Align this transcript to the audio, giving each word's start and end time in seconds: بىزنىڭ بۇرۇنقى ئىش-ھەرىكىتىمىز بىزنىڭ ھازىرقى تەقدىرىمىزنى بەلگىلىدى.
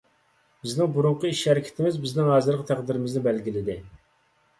بىزنىڭ 0.61 0.93
بۇرۇنقى 0.95 1.29
ئىش-ھەرىكىتىمىز 1.33 1.99
بىزنىڭ 2.05 2.31
ھازىرقى 2.31 2.65
تەقدىرىمىزنى 2.71 3.23
بەلگىلىدى. 3.29 3.77